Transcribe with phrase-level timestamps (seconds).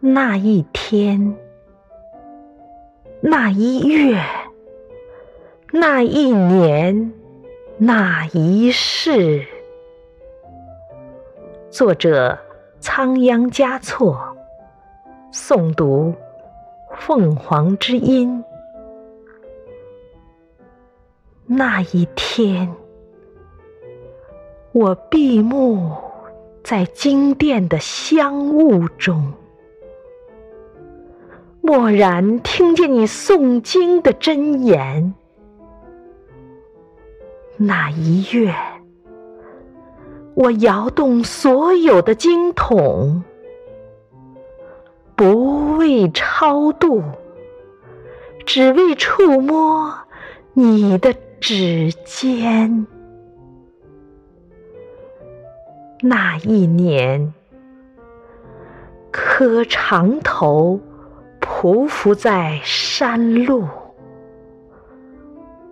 [0.00, 1.36] 那一天，
[3.20, 4.16] 那一月，
[5.72, 7.12] 那一年，
[7.78, 9.44] 那一世。
[11.68, 12.38] 作者：
[12.78, 14.16] 仓央嘉措，
[15.32, 16.14] 诵读：
[16.96, 18.44] 凤凰之音。
[21.44, 22.72] 那一天，
[24.70, 25.92] 我闭目
[26.62, 29.32] 在经殿的香雾中。
[31.68, 35.12] 蓦然听见你诵经的真言，
[37.58, 38.54] 那一月，
[40.32, 43.22] 我摇动所有的经筒，
[45.14, 47.02] 不为超度，
[48.46, 49.92] 只为触摸
[50.54, 52.86] 你的指尖。
[56.00, 57.34] 那一年，
[59.10, 60.80] 磕长头。
[61.60, 63.66] 匍匐在山路，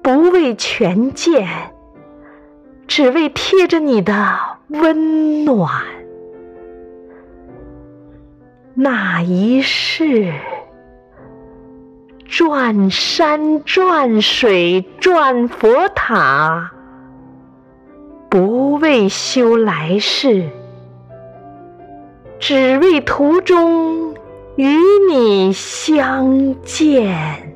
[0.02, 1.46] 不为权健，
[2.88, 5.70] 只为贴着你的温暖。
[8.74, 10.32] 那一世，
[12.24, 16.72] 转山转水转佛塔，
[18.28, 20.48] 不为修来世，
[22.40, 24.16] 只为途中。
[24.56, 24.64] 与
[25.10, 27.55] 你相见。